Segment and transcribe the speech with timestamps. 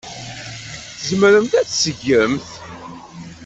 [0.97, 2.47] Tzemremt ad t-tgemt.